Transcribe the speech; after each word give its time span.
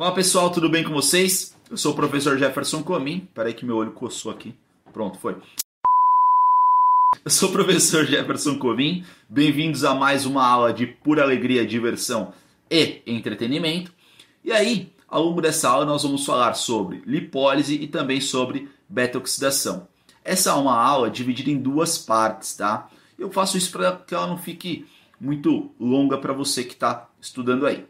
Fala 0.00 0.14
pessoal, 0.14 0.48
tudo 0.48 0.68
bem 0.68 0.84
com 0.84 0.92
vocês? 0.92 1.56
Eu 1.68 1.76
sou 1.76 1.90
o 1.90 1.96
professor 1.96 2.38
Jefferson 2.38 2.84
Comin. 2.84 3.28
Peraí 3.34 3.52
que 3.52 3.64
meu 3.64 3.74
olho 3.74 3.90
coçou 3.90 4.30
aqui. 4.30 4.54
Pronto, 4.92 5.18
foi. 5.18 5.34
Eu 7.24 7.28
sou 7.32 7.48
o 7.48 7.52
professor 7.52 8.06
Jefferson 8.06 8.60
Comin. 8.60 9.04
Bem-vindos 9.28 9.82
a 9.82 9.96
mais 9.96 10.24
uma 10.24 10.46
aula 10.46 10.72
de 10.72 10.86
pura 10.86 11.24
alegria, 11.24 11.66
diversão 11.66 12.32
e 12.70 13.02
entretenimento. 13.08 13.92
E 14.44 14.52
aí, 14.52 14.92
ao 15.08 15.24
longo 15.24 15.42
dessa 15.42 15.68
aula, 15.68 15.84
nós 15.84 16.04
vamos 16.04 16.24
falar 16.24 16.54
sobre 16.54 17.02
lipólise 17.04 17.74
e 17.74 17.88
também 17.88 18.20
sobre 18.20 18.68
beta-oxidação. 18.88 19.88
Essa 20.24 20.50
é 20.50 20.52
uma 20.52 20.80
aula 20.80 21.10
dividida 21.10 21.50
em 21.50 21.58
duas 21.58 21.98
partes, 21.98 22.54
tá? 22.54 22.88
Eu 23.18 23.32
faço 23.32 23.58
isso 23.58 23.72
para 23.72 23.96
que 23.96 24.14
ela 24.14 24.28
não 24.28 24.38
fique 24.38 24.86
muito 25.20 25.72
longa 25.80 26.16
para 26.18 26.32
você 26.32 26.62
que 26.62 26.74
está 26.74 27.08
estudando 27.20 27.66
aí. 27.66 27.84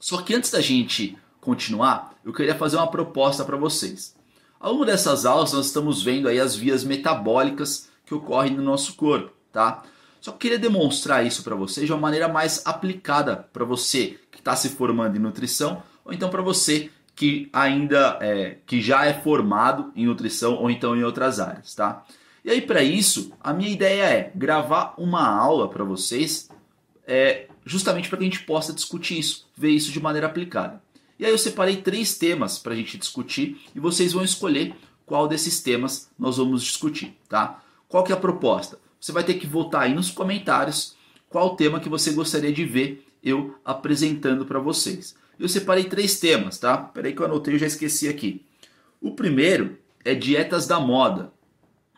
Só 0.00 0.22
que 0.22 0.34
antes 0.34 0.50
da 0.50 0.62
gente 0.62 1.14
continuar, 1.42 2.14
eu 2.24 2.32
queria 2.32 2.54
fazer 2.54 2.76
uma 2.76 2.86
proposta 2.86 3.44
para 3.44 3.56
vocês. 3.56 4.14
Ao 4.60 4.72
longo 4.72 4.84
dessas 4.84 5.26
aulas, 5.26 5.52
nós 5.52 5.66
estamos 5.66 6.00
vendo 6.00 6.28
aí 6.28 6.38
as 6.38 6.54
vias 6.54 6.84
metabólicas 6.84 7.90
que 8.06 8.14
ocorrem 8.14 8.54
no 8.54 8.62
nosso 8.62 8.94
corpo, 8.94 9.32
tá? 9.52 9.82
Só 10.20 10.30
que 10.30 10.38
queria 10.38 10.58
demonstrar 10.58 11.26
isso 11.26 11.42
para 11.42 11.56
vocês 11.56 11.84
de 11.84 11.92
uma 11.92 12.00
maneira 12.00 12.28
mais 12.28 12.64
aplicada 12.64 13.48
para 13.52 13.64
você 13.64 14.20
que 14.30 14.38
está 14.38 14.54
se 14.54 14.68
formando 14.68 15.16
em 15.16 15.18
nutrição 15.18 15.82
ou 16.04 16.12
então 16.12 16.30
para 16.30 16.40
você 16.40 16.90
que 17.16 17.50
ainda 17.52 18.18
é, 18.20 18.58
que 18.64 18.80
já 18.80 19.04
é 19.04 19.12
formado 19.12 19.90
em 19.96 20.06
nutrição 20.06 20.54
ou 20.54 20.70
então 20.70 20.96
em 20.96 21.02
outras 21.02 21.40
áreas, 21.40 21.74
tá? 21.74 22.04
E 22.44 22.50
aí 22.52 22.62
para 22.62 22.84
isso, 22.84 23.32
a 23.40 23.52
minha 23.52 23.68
ideia 23.68 24.04
é 24.04 24.32
gravar 24.32 24.94
uma 24.96 25.28
aula 25.28 25.68
para 25.68 25.82
vocês, 25.82 26.48
é, 27.04 27.48
justamente 27.66 28.08
para 28.08 28.18
que 28.18 28.24
a 28.24 28.28
gente 28.28 28.44
possa 28.44 28.72
discutir 28.72 29.18
isso, 29.18 29.48
ver 29.56 29.70
isso 29.70 29.90
de 29.90 29.98
maneira 29.98 30.28
aplicada. 30.28 30.80
E 31.18 31.24
aí 31.24 31.30
eu 31.30 31.38
separei 31.38 31.76
três 31.76 32.16
temas 32.16 32.58
para 32.58 32.72
a 32.72 32.76
gente 32.76 32.98
discutir 32.98 33.60
e 33.74 33.80
vocês 33.80 34.12
vão 34.12 34.24
escolher 34.24 34.74
qual 35.06 35.28
desses 35.28 35.60
temas 35.60 36.10
nós 36.18 36.36
vamos 36.36 36.62
discutir, 36.62 37.16
tá? 37.28 37.62
Qual 37.88 38.02
que 38.02 38.12
é 38.12 38.14
a 38.14 38.18
proposta? 38.18 38.78
Você 39.00 39.12
vai 39.12 39.24
ter 39.24 39.34
que 39.34 39.46
votar 39.46 39.82
aí 39.82 39.94
nos 39.94 40.10
comentários 40.10 40.96
qual 41.28 41.56
tema 41.56 41.80
que 41.80 41.88
você 41.88 42.12
gostaria 42.12 42.52
de 42.52 42.64
ver 42.64 43.06
eu 43.22 43.54
apresentando 43.64 44.44
para 44.44 44.58
vocês. 44.58 45.14
Eu 45.38 45.48
separei 45.48 45.84
três 45.84 46.18
temas, 46.18 46.58
tá? 46.58 46.76
Peraí 46.76 47.14
que 47.14 47.20
eu 47.20 47.26
anotei, 47.26 47.54
eu 47.54 47.58
já 47.58 47.66
esqueci 47.66 48.08
aqui. 48.08 48.44
O 49.00 49.12
primeiro 49.12 49.78
é 50.04 50.14
dietas 50.14 50.66
da 50.66 50.78
moda. 50.78 51.32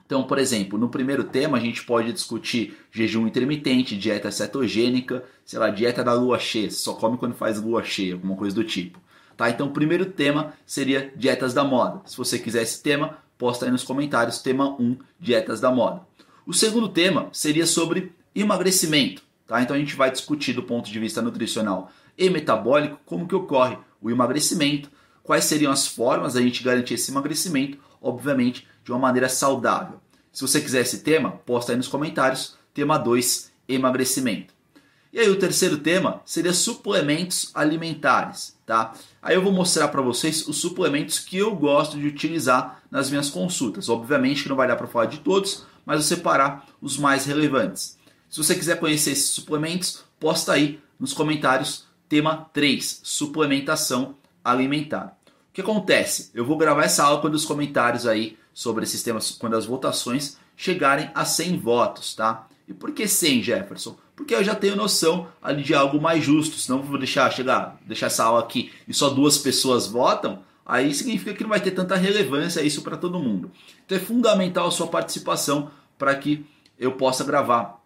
Então, 0.06 0.25
por 0.25 0.38
exemplo, 0.38 0.78
no 0.78 0.88
primeiro 0.88 1.25
tema 1.25 1.56
a 1.56 1.60
gente 1.60 1.84
pode 1.84 2.12
discutir 2.12 2.77
jejum 2.91 3.27
intermitente, 3.27 3.97
dieta 3.97 4.31
cetogênica, 4.31 5.25
sei 5.44 5.58
lá, 5.58 5.70
dieta 5.70 6.05
da 6.05 6.12
lua 6.12 6.38
cheia, 6.38 6.70
só 6.70 6.94
come 6.94 7.16
quando 7.16 7.34
faz 7.34 7.60
lua 7.60 7.83
cheia, 7.83 8.14
alguma 8.14 8.36
coisa 8.36 8.55
do 8.55 8.64
tipo. 8.64 9.00
Tá? 9.36 9.50
Então, 9.50 9.66
o 9.66 9.72
primeiro 9.72 10.06
tema 10.06 10.54
seria 10.66 11.12
dietas 11.16 11.52
da 11.52 11.64
moda. 11.64 12.02
Se 12.06 12.16
você 12.16 12.38
quiser 12.38 12.62
esse 12.62 12.82
tema, 12.82 13.18
posta 13.36 13.66
aí 13.66 13.70
nos 13.70 13.84
comentários, 13.84 14.38
tema 14.38 14.70
1, 14.80 14.96
dietas 15.18 15.60
da 15.60 15.70
moda. 15.70 16.02
O 16.46 16.52
segundo 16.52 16.88
tema 16.88 17.28
seria 17.32 17.66
sobre 17.66 18.12
emagrecimento. 18.34 19.22
Tá? 19.46 19.62
Então, 19.62 19.76
a 19.76 19.78
gente 19.78 19.96
vai 19.96 20.10
discutir 20.10 20.52
do 20.52 20.62
ponto 20.62 20.91
de 20.91 20.98
vista 20.98 21.20
nutricional 21.20 21.91
e 22.16 22.30
metabólico 22.30 23.00
como 23.04 23.26
que 23.26 23.34
ocorre 23.34 23.76
o 24.00 24.10
emagrecimento, 24.10 24.91
quais 25.22 25.44
seriam 25.44 25.72
as 25.72 25.86
formas 25.86 26.34
da 26.34 26.41
gente 26.41 26.62
garantir 26.62 26.94
esse 26.94 27.10
emagrecimento, 27.10 27.78
obviamente 28.00 28.66
de 28.84 28.92
uma 28.92 28.98
maneira 28.98 29.28
saudável. 29.28 30.00
Se 30.30 30.42
você 30.42 30.60
quiser 30.60 30.82
esse 30.82 30.98
tema, 30.98 31.30
posta 31.30 31.72
aí 31.72 31.76
nos 31.76 31.88
comentários, 31.88 32.56
tema 32.74 32.98
2, 32.98 33.52
emagrecimento. 33.69 34.52
E 35.12 35.19
aí 35.20 35.30
o 35.30 35.38
terceiro 35.38 35.78
tema 35.78 36.20
seria 36.24 36.52
suplementos 36.52 37.50
alimentares, 37.54 38.53
tá? 38.66 38.94
Aí 39.22 39.34
eu 39.34 39.42
vou 39.42 39.52
mostrar 39.52 39.88
para 39.88 40.02
vocês 40.02 40.46
os 40.48 40.56
suplementos 40.56 41.18
que 41.18 41.36
eu 41.36 41.54
gosto 41.54 41.98
de 41.98 42.06
utilizar 42.06 42.82
nas 42.90 43.10
minhas 43.10 43.30
consultas. 43.30 43.88
Obviamente 43.88 44.42
que 44.42 44.48
não 44.48 44.56
vai 44.56 44.68
dar 44.68 44.76
para 44.76 44.86
falar 44.86 45.06
de 45.06 45.18
todos, 45.18 45.64
mas 45.84 45.96
vou 45.96 46.04
separar 46.04 46.66
os 46.80 46.96
mais 46.96 47.26
relevantes. 47.26 47.98
Se 48.28 48.42
você 48.42 48.54
quiser 48.54 48.80
conhecer 48.80 49.12
esses 49.12 49.28
suplementos, 49.28 50.04
posta 50.19 50.53
aí 50.53 50.80
nos 50.98 51.12
comentários 51.12 51.86
tema 52.08 52.48
3, 52.53 53.00
suplementação 53.03 54.14
alimentar. 54.44 55.16
O 55.50 55.53
que 55.54 55.60
acontece? 55.60 56.30
Eu 56.34 56.44
vou 56.44 56.56
gravar 56.56 56.84
essa 56.84 57.04
aula 57.04 57.20
quando 57.20 57.34
os 57.34 57.44
comentários 57.44 58.06
aí 58.06 58.36
sobre 58.53 58.84
esses 58.84 59.03
temas, 59.03 59.30
quando 59.30 59.56
as 59.56 59.66
votações 59.66 60.36
chegarem 60.56 61.10
a 61.14 61.24
100 61.24 61.58
votos, 61.58 62.14
tá? 62.14 62.47
E 62.66 62.72
por 62.75 62.92
que 62.92 63.06
100, 63.06 63.42
Jefferson? 63.42 63.97
porque 64.16 64.34
eu 64.34 64.44
já 64.44 64.54
tenho 64.54 64.76
noção 64.76 65.28
ali 65.42 65.62
de 65.62 65.75
algo 65.75 66.00
mais 66.00 66.25
justo. 66.25 66.56
Senão 66.56 66.82
vou 66.82 66.98
deixar 66.98 67.30
chegar, 67.32 67.78
deixar 67.86 68.06
essa 68.06 68.25
aula 68.25 68.41
aqui 68.41 68.72
e 68.86 68.94
só 68.94 69.10
duas 69.10 69.38
pessoas 69.38 69.86
votam, 69.86 70.41
aí 70.64 70.94
significa 70.94 71.34
que 71.34 71.42
não 71.42 71.50
vai 71.50 71.60
ter 71.60 71.72
tanta 71.72 71.97
relevância 71.97 72.62
isso 72.62 72.82
para 72.82 72.97
todo 72.97 73.19
mundo. 73.19 73.50
Então 73.84 73.98
é 73.98 74.00
fundamental 74.00 74.69
a 74.69 74.70
sua 74.70 74.86
participação 74.86 75.70
para 75.98 76.14
que 76.14 76.44
eu 76.78 76.92
possa 76.92 77.24
gravar 77.24 77.82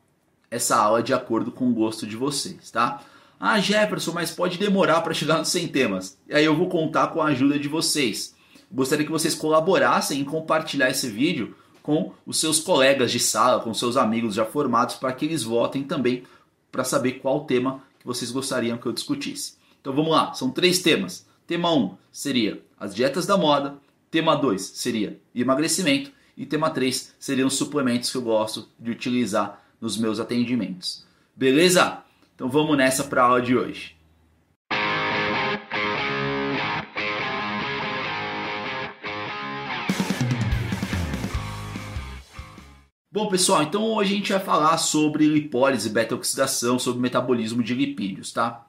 essa 0.50 0.76
aula 0.76 1.02
de 1.02 1.12
acordo 1.12 1.50
com 1.50 1.68
o 1.68 1.74
gosto 1.74 2.06
de 2.06 2.16
vocês, 2.16 2.70
tá? 2.70 3.02
Ah, 3.38 3.60
Jefferson, 3.60 4.12
mas 4.12 4.30
pode 4.30 4.58
demorar 4.58 5.02
para 5.02 5.14
chegar 5.14 5.38
nos 5.38 5.48
100 5.48 5.68
temas. 5.68 6.18
E 6.28 6.34
aí 6.34 6.44
eu 6.44 6.56
vou 6.56 6.68
contar 6.68 7.08
com 7.08 7.20
a 7.20 7.26
ajuda 7.26 7.58
de 7.58 7.68
vocês. 7.68 8.34
Gostaria 8.70 9.04
que 9.04 9.12
vocês 9.12 9.34
colaborassem 9.34 10.20
em 10.20 10.24
compartilhar 10.24 10.90
esse 10.90 11.08
vídeo 11.08 11.54
com 11.88 12.12
os 12.26 12.38
seus 12.38 12.60
colegas 12.60 13.10
de 13.10 13.18
sala, 13.18 13.62
com 13.62 13.72
seus 13.72 13.96
amigos 13.96 14.34
já 14.34 14.44
formados, 14.44 14.96
para 14.96 15.10
que 15.10 15.24
eles 15.24 15.42
votem 15.42 15.82
também 15.82 16.22
para 16.70 16.84
saber 16.84 17.12
qual 17.12 17.46
tema 17.46 17.82
que 17.98 18.04
vocês 18.06 18.30
gostariam 18.30 18.76
que 18.76 18.84
eu 18.84 18.92
discutisse. 18.92 19.54
Então 19.80 19.94
vamos 19.94 20.10
lá, 20.10 20.34
são 20.34 20.50
três 20.50 20.80
temas. 20.80 21.26
Tema 21.46 21.72
1 21.72 21.78
um 21.82 21.96
seria 22.12 22.62
as 22.78 22.94
dietas 22.94 23.24
da 23.24 23.38
moda, 23.38 23.78
tema 24.10 24.36
2 24.36 24.60
seria 24.60 25.18
emagrecimento 25.34 26.12
e 26.36 26.44
tema 26.44 26.68
3 26.68 27.14
seriam 27.18 27.48
os 27.48 27.54
suplementos 27.54 28.10
que 28.10 28.18
eu 28.18 28.22
gosto 28.22 28.68
de 28.78 28.90
utilizar 28.90 29.64
nos 29.80 29.96
meus 29.96 30.20
atendimentos. 30.20 31.06
Beleza? 31.34 32.02
Então 32.34 32.50
vamos 32.50 32.76
nessa 32.76 33.02
para 33.02 33.22
a 33.22 33.24
aula 33.24 33.40
de 33.40 33.56
hoje. 33.56 33.97
Bom, 43.10 43.26
pessoal, 43.30 43.62
então 43.62 43.84
hoje 43.84 44.12
a 44.12 44.16
gente 44.18 44.32
vai 44.32 44.40
falar 44.40 44.76
sobre 44.76 45.26
lipólise, 45.26 45.88
beta-oxidação, 45.88 46.78
sobre 46.78 47.00
metabolismo 47.00 47.62
de 47.62 47.74
lipídios, 47.74 48.34
tá? 48.34 48.66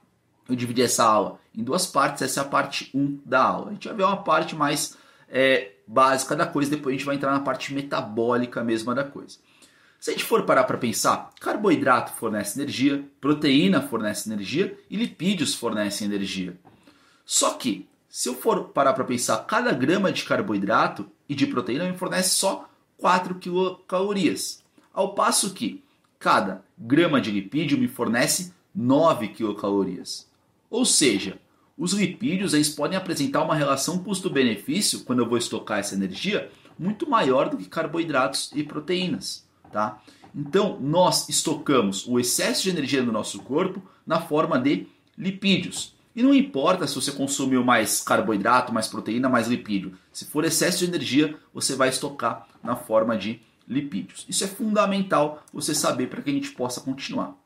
Eu 0.48 0.56
dividi 0.56 0.82
essa 0.82 1.04
aula 1.04 1.38
em 1.54 1.62
duas 1.62 1.86
partes, 1.86 2.22
essa 2.22 2.40
é 2.40 2.44
a 2.44 2.48
parte 2.48 2.90
1 2.94 3.20
da 3.26 3.44
aula. 3.44 3.72
A 3.72 3.74
gente 3.74 3.90
vai 3.90 3.98
ver 3.98 4.04
uma 4.04 4.24
parte 4.24 4.56
mais 4.56 4.98
é, 5.28 5.74
básica 5.86 6.38
da 6.38 6.48
coisa, 6.48 6.72
depois 6.72 6.96
a 6.96 6.98
gente 6.98 7.06
vai 7.06 7.16
entrar 7.16 7.34
na 7.34 7.42
parte 7.42 7.74
metabólica 7.74 8.64
mesma 8.64 8.96
da 8.96 9.04
coisa. 9.04 9.38
Se 10.00 10.10
a 10.10 10.14
gente 10.14 10.24
for 10.24 10.44
parar 10.44 10.64
para 10.64 10.78
pensar, 10.78 11.32
carboidrato 11.42 12.14
fornece 12.14 12.58
energia, 12.58 13.04
proteína 13.20 13.82
fornece 13.82 14.32
energia 14.32 14.80
e 14.90 14.96
lipídios 14.96 15.54
fornecem 15.54 16.08
energia. 16.08 16.58
Só 17.26 17.56
que, 17.56 17.90
se 18.08 18.30
eu 18.30 18.36
for 18.36 18.70
parar 18.70 18.94
para 18.94 19.04
pensar, 19.04 19.36
cada 19.40 19.74
grama 19.74 20.14
de 20.14 20.24
carboidrato 20.24 21.12
e 21.28 21.36
de 21.36 21.46
proteína 21.46 21.92
me 21.92 21.98
fornece 21.98 22.36
só 22.36 22.69
4 23.00 23.36
quilocalorias, 23.36 24.64
ao 24.94 25.14
passo 25.14 25.54
que 25.54 25.84
cada 26.20 26.64
grama 26.78 27.22
de 27.22 27.32
lipídio 27.32 27.78
me 27.78 27.88
fornece 27.88 28.54
9 28.76 29.30
quilocalorias. 29.30 30.30
Ou 30.70 30.86
seja, 30.86 31.40
os 31.78 31.94
lipídios 31.94 32.54
eles 32.54 32.70
podem 32.70 32.98
apresentar 32.98 33.42
uma 33.42 33.56
relação 33.56 34.00
custo-benefício, 34.00 35.06
quando 35.06 35.20
eu 35.20 35.30
vou 35.30 35.38
estocar 35.38 35.80
essa 35.80 35.96
energia, 35.96 36.52
muito 36.78 37.10
maior 37.10 37.50
do 37.50 37.58
que 37.58 37.70
carboidratos 37.70 38.52
e 38.54 38.64
proteínas. 38.64 39.48
Tá? 39.72 40.02
Então, 40.36 40.78
nós 40.80 41.30
estocamos 41.30 42.06
o 42.08 42.20
excesso 42.20 42.64
de 42.64 42.70
energia 42.70 43.02
no 43.02 43.12
nosso 43.12 43.40
corpo 43.44 43.82
na 44.06 44.20
forma 44.20 44.60
de 44.60 44.88
lipídios. 45.18 45.96
E 46.20 46.22
não 46.22 46.34
importa 46.34 46.86
se 46.86 46.96
você 46.96 47.14
consumiu 47.14 47.64
mais 47.64 48.02
carboidrato, 48.02 48.74
mais 48.74 48.90
proteína, 48.90 49.30
mais 49.30 49.48
lipídio. 49.48 49.94
Se 50.12 50.26
for 50.26 50.44
excesso 50.44 50.80
de 50.80 50.84
energia, 50.84 51.38
você 51.54 51.78
vai 51.78 51.88
estocar 51.88 52.46
na 52.62 52.76
forma 52.76 53.18
de 53.18 53.40
lipídios. 53.66 54.26
Isso 54.28 54.44
é 54.44 54.48
fundamental 54.48 55.42
você 55.54 55.74
saber 55.74 56.08
para 56.08 56.22
que 56.22 56.30
a 56.30 56.34
gente 56.34 56.52
possa 56.52 56.82
continuar. 56.82 57.38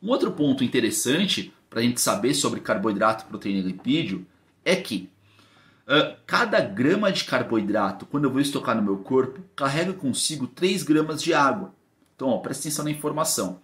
Um 0.00 0.10
outro 0.10 0.30
ponto 0.30 0.62
interessante 0.62 1.52
para 1.68 1.80
a 1.80 1.82
gente 1.82 2.00
saber 2.00 2.34
sobre 2.34 2.60
carboidrato, 2.60 3.26
proteína 3.26 3.58
e 3.58 3.62
lipídio 3.62 4.24
é 4.64 4.76
que 4.76 5.10
uh, 5.88 6.14
cada 6.24 6.60
grama 6.60 7.10
de 7.10 7.24
carboidrato, 7.24 8.06
quando 8.06 8.26
eu 8.26 8.30
vou 8.30 8.40
estocar 8.40 8.76
no 8.76 8.82
meu 8.82 8.98
corpo, 8.98 9.40
carrega 9.56 9.92
consigo 9.92 10.46
3 10.46 10.84
gramas 10.84 11.20
de 11.20 11.34
água. 11.34 11.74
Então, 12.14 12.28
ó, 12.28 12.38
presta 12.38 12.68
atenção 12.68 12.84
na 12.84 12.92
informação. 12.92 13.58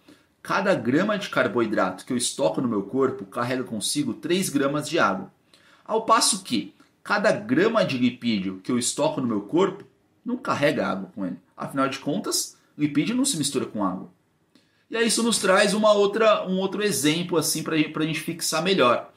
Cada 0.45 0.75
grama 0.75 1.17
de 1.17 1.27
carboidrato 1.27 2.05
que 2.05 2.13
eu 2.13 2.17
estoco 2.17 2.61
no 2.61 2.67
meu 2.67 2.83
corpo 2.83 3.25
carrega 3.25 3.63
consigo 3.63 4.13
3 4.13 4.49
gramas 4.49 4.87
de 4.87 4.99
água. 4.99 5.33
Ao 5.83 6.05
passo 6.05 6.43
que 6.43 6.71
cada 7.03 7.31
grama 7.31 7.83
de 7.83 7.97
lipídio 7.97 8.61
que 8.63 8.71
eu 8.71 8.77
estoco 8.77 9.19
no 9.19 9.25
meu 9.25 9.41
corpo 9.41 9.83
não 10.23 10.37
carrega 10.37 10.87
água 10.87 11.11
com 11.15 11.25
ele. 11.25 11.39
Afinal 11.57 11.89
de 11.89 11.97
contas, 11.97 12.59
lipídio 12.77 13.15
não 13.15 13.25
se 13.25 13.39
mistura 13.39 13.65
com 13.65 13.83
água. 13.83 14.07
E 14.87 14.95
aí 14.95 15.07
isso 15.07 15.23
nos 15.23 15.39
traz 15.39 15.73
uma 15.73 15.91
outra, 15.93 16.47
um 16.47 16.59
outro 16.59 16.83
exemplo 16.83 17.39
assim 17.39 17.63
para 17.63 17.75
a 17.75 18.05
gente 18.05 18.19
fixar 18.19 18.61
melhor. 18.61 19.11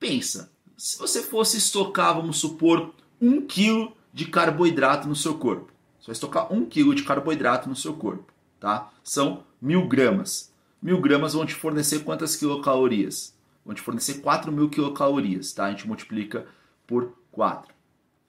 Pensa, 0.00 0.50
se 0.74 0.98
você 0.98 1.22
fosse 1.22 1.58
estocar, 1.58 2.14
vamos 2.14 2.38
supor, 2.38 2.94
um 3.20 3.42
quilo 3.42 3.94
de 4.10 4.24
carboidrato 4.24 5.06
no 5.06 5.14
seu 5.14 5.34
corpo. 5.34 5.70
Você 6.00 6.06
vai 6.06 6.12
estocar 6.14 6.50
um 6.50 6.64
quilo 6.64 6.94
de 6.94 7.02
carboidrato 7.02 7.68
no 7.68 7.76
seu 7.76 7.92
corpo, 7.92 8.32
tá? 8.58 8.90
São 9.04 9.46
mil 9.60 9.86
gramas. 9.86 10.52
Mil 10.80 11.00
gramas 11.00 11.34
vão 11.34 11.44
te 11.44 11.54
fornecer 11.54 12.00
quantas 12.00 12.36
quilocalorias? 12.36 13.36
Vão 13.64 13.74
te 13.74 13.82
fornecer 13.82 14.20
4 14.20 14.50
mil 14.50 14.70
quilocalorias, 14.70 15.52
tá? 15.52 15.66
A 15.66 15.70
gente 15.70 15.86
multiplica 15.86 16.46
por 16.86 17.12
4. 17.32 17.74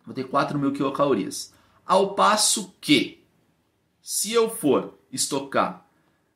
Vou 0.05 0.13
ter 0.13 0.25
4 0.25 0.57
mil 0.59 0.73
quilocalorias. 0.73 1.53
Ao 1.85 2.13
passo 2.13 2.75
que, 2.81 3.23
se 4.01 4.33
eu 4.33 4.49
for 4.49 4.97
estocar 5.11 5.85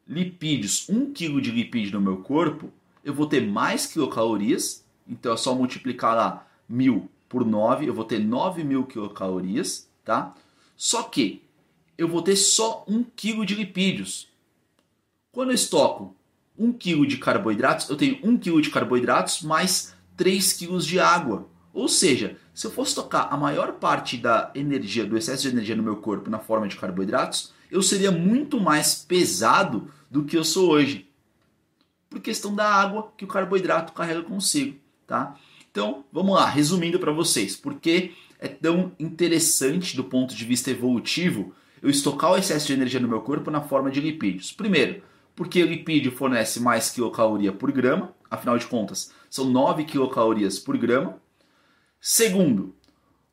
lipídios, 0.08 0.88
1 0.88 1.14
kg 1.14 1.42
de 1.42 1.52
lipídio 1.52 2.00
no 2.00 2.02
meu 2.02 2.18
corpo, 2.18 2.72
eu 3.04 3.14
vou 3.14 3.28
ter 3.28 3.46
mais 3.46 3.86
quilocalorias. 3.86 4.86
Então 5.08 5.34
é 5.34 5.38
só 5.38 5.54
multiplicar 5.54 6.16
lá 6.16 6.48
1000 6.70 7.10
por 7.28 7.46
9, 7.46 7.88
eu 7.88 7.94
vou 7.94 8.06
ter 8.06 8.20
9 8.20 8.64
mil 8.64 8.86
quilocalorias, 8.86 9.90
tá? 10.06 10.36
Só 10.78 11.04
que 11.04 11.42
eu 11.98 12.08
vou 12.08 12.22
ter 12.22 12.36
só 12.36 12.86
1 12.88 13.04
kg 13.16 13.46
de 13.46 13.56
lipídios. 13.56 14.30
Quando 15.34 15.50
eu 15.50 15.56
estoco 15.56 16.16
1 16.60 16.74
kg 16.74 17.08
de 17.08 17.18
carboidratos, 17.18 17.90
eu 17.90 17.98
tenho 17.98 18.20
1 18.24 18.38
kg 18.38 18.62
de 18.62 18.70
carboidratos 18.70 19.42
mais 19.42 19.96
3 20.16 20.54
kg 20.54 20.78
de 20.78 21.00
água. 21.00 21.50
Ou 21.74 21.88
seja, 21.88 22.38
se 22.54 22.68
eu 22.68 22.72
fosse 22.72 22.94
tocar 22.94 23.30
a 23.32 23.36
maior 23.36 23.74
parte 23.74 24.16
da 24.16 24.52
energia, 24.54 25.08
do 25.08 25.18
excesso 25.18 25.42
de 25.42 25.50
energia 25.50 25.76
no 25.76 25.82
meu 25.82 25.96
corpo 25.96 26.30
na 26.30 26.38
forma 26.38 26.68
de 26.68 26.76
carboidratos, 26.76 27.52
eu 27.72 27.82
seria 27.82 28.12
muito 28.12 28.62
mais 28.62 28.94
pesado 28.94 29.92
do 30.08 30.24
que 30.24 30.38
eu 30.38 30.44
sou 30.44 30.70
hoje. 30.70 31.10
Por 32.12 32.22
questão 32.22 32.54
da 32.54 32.72
água 32.72 33.12
que 33.18 33.26
o 33.26 33.28
carboidrato 33.28 33.92
carrega 33.92 34.22
consigo, 34.22 34.78
tá? 35.08 35.36
Então, 35.72 36.06
vamos 36.14 36.36
lá, 36.36 36.46
resumindo 36.46 37.00
para 37.00 37.12
vocês, 37.12 37.56
por 37.56 37.74
que 37.80 38.14
é 38.38 38.48
tão 38.48 38.92
interessante 39.00 39.96
do 39.96 40.04
ponto 40.04 40.36
de 40.36 40.46
vista 40.46 40.70
evolutivo 40.70 41.56
eu 41.82 41.90
estocar 41.90 42.32
o 42.32 42.38
excesso 42.38 42.68
de 42.68 42.74
energia 42.74 43.00
no 43.00 43.08
meu 43.08 43.22
corpo 43.22 43.50
na 43.50 43.62
forma 43.62 43.90
de 43.90 44.00
lipídios. 44.00 44.52
Primeiro, 44.52 45.02
porque 45.36 45.64
o 45.64 45.68
lipídio 45.68 46.12
fornece 46.12 46.60
mais 46.60 46.90
quilocaloria 46.90 47.52
por 47.52 47.72
grama, 47.72 48.14
afinal 48.30 48.58
de 48.58 48.68
contas, 48.68 49.12
são 49.30 49.46
9 49.46 49.86
quilocalorias 49.86 50.60
por 50.60 50.78
grama. 50.78 51.18
Segundo, 52.00 52.76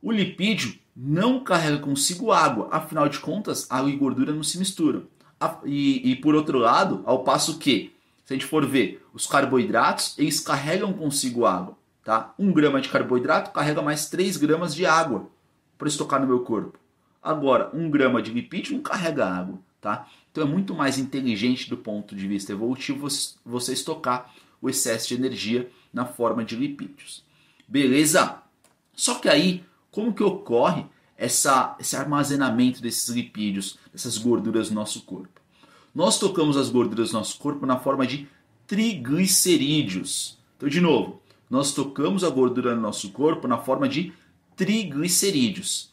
o 0.02 0.10
lipídio 0.10 0.78
não 0.96 1.42
carrega 1.42 1.78
consigo 1.78 2.32
água, 2.32 2.68
afinal 2.70 3.08
de 3.08 3.18
contas, 3.18 3.70
água 3.70 3.90
e 3.90 3.96
gordura 3.96 4.32
não 4.32 4.42
se 4.42 4.58
misturam. 4.58 5.04
E, 5.64 6.10
e 6.10 6.16
por 6.16 6.34
outro 6.34 6.58
lado, 6.58 7.02
ao 7.06 7.24
passo 7.24 7.58
que, 7.58 7.94
se 8.24 8.32
a 8.32 8.36
gente 8.36 8.46
for 8.46 8.66
ver, 8.66 9.04
os 9.12 9.26
carboidratos, 9.26 10.18
eles 10.18 10.40
carregam 10.40 10.92
consigo 10.92 11.46
água. 11.46 11.76
Tá? 12.04 12.34
1 12.38 12.52
grama 12.52 12.80
de 12.80 12.88
carboidrato 12.88 13.50
carrega 13.50 13.82
mais 13.82 14.08
3 14.08 14.36
gramas 14.36 14.74
de 14.74 14.86
água 14.86 15.28
para 15.76 15.88
estocar 15.88 16.20
no 16.20 16.26
meu 16.26 16.40
corpo. 16.40 16.78
Agora, 17.22 17.70
1 17.74 17.90
grama 17.90 18.22
de 18.22 18.30
lipídio 18.30 18.74
não 18.74 18.82
carrega 18.82 19.26
água. 19.26 19.58
Tá? 19.80 20.06
Então 20.30 20.44
é 20.44 20.46
muito 20.46 20.74
mais 20.74 20.98
inteligente 20.98 21.68
do 21.68 21.76
ponto 21.76 22.14
de 22.14 22.26
vista 22.26 22.52
evolutivo 22.52 23.08
você 23.44 23.72
estocar 23.72 24.32
o 24.62 24.68
excesso 24.68 25.08
de 25.08 25.14
energia 25.14 25.70
na 25.92 26.06
forma 26.06 26.44
de 26.44 26.56
lipídios. 26.56 27.24
Beleza? 27.66 28.42
Só 28.94 29.16
que 29.16 29.28
aí, 29.28 29.64
como 29.90 30.14
que 30.14 30.22
ocorre 30.22 30.84
essa, 31.16 31.76
esse 31.80 31.96
armazenamento 31.96 32.80
desses 32.80 33.08
lipídios, 33.08 33.78
dessas 33.92 34.18
gorduras 34.18 34.68
no 34.68 34.76
nosso 34.76 35.02
corpo? 35.02 35.40
Nós 35.94 36.18
tocamos 36.18 36.56
as 36.56 36.70
gorduras 36.70 37.12
no 37.12 37.18
nosso 37.18 37.38
corpo 37.38 37.66
na 37.66 37.78
forma 37.78 38.06
de 38.06 38.28
triglicerídeos. 38.66 40.38
Então, 40.56 40.68
de 40.68 40.80
novo, 40.80 41.20
nós 41.48 41.72
tocamos 41.72 42.22
a 42.22 42.30
gordura 42.30 42.74
no 42.76 42.80
nosso 42.80 43.10
corpo 43.10 43.48
na 43.48 43.58
forma 43.58 43.88
de 43.88 44.12
triglicerídeos. 44.54 45.90